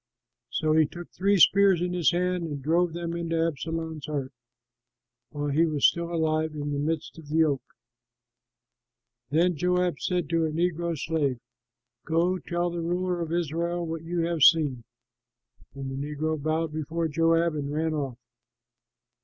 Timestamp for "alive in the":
6.11-6.79